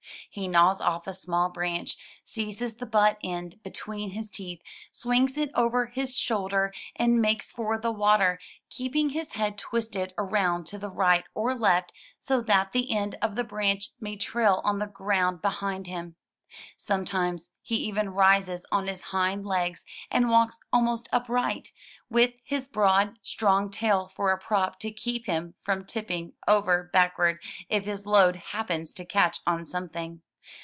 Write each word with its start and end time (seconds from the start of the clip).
He 0.33 0.47
gnaws 0.47 0.79
off 0.79 1.07
a 1.07 1.13
small 1.13 1.49
branch, 1.49 1.97
seizes 2.23 2.75
the 2.77 2.85
butt 2.85 3.17
end 3.21 3.61
between 3.63 4.11
his 4.11 4.29
teeth, 4.29 4.61
swings 4.89 5.37
it 5.37 5.51
over 5.55 5.87
his 5.87 6.17
shoulder, 6.17 6.73
and 6.95 7.21
makes 7.21 7.51
for 7.51 7.77
the 7.77 7.91
water, 7.91 8.39
keeping 8.69 9.09
his 9.09 9.33
head 9.33 9.57
twisted 9.57 10.13
around 10.17 10.67
to 10.67 10.77
the 10.79 10.89
right 10.89 11.25
or 11.35 11.53
left 11.53 11.91
so 12.17 12.39
that 12.43 12.71
the 12.71 12.95
end 12.95 13.15
of 13.21 13.35
the 13.35 13.43
branch 13.43 13.89
may 13.99 14.15
trail 14.15 14.61
on 14.63 14.79
the 14.79 14.87
ground 14.87 15.41
behind 15.41 15.87
him. 15.87 16.15
Sometimes 16.75 17.49
he 17.61 17.77
even 17.77 18.09
rises 18.09 18.65
on 18.73 18.87
his 18.87 18.99
hind 18.99 19.45
legs, 19.45 19.85
and 20.09 20.29
walks 20.29 20.59
almost 20.73 21.07
upright, 21.09 21.71
with 22.09 22.33
his 22.43 22.67
broad, 22.67 23.17
strong 23.21 23.69
tail 23.71 24.11
for 24.15 24.31
a 24.33 24.37
prop 24.37 24.77
to 24.79 24.91
keep 24.91 25.27
him 25.27 25.53
from 25.63 25.85
tipping 25.85 26.33
over 26.47 26.89
back 26.91 27.17
ward 27.17 27.39
if 27.69 27.85
his 27.85 28.05
load 28.05 28.35
happens 28.51 28.91
to 28.95 29.05
catch 29.05 29.37
on 29.47 29.65
something. 29.65 30.21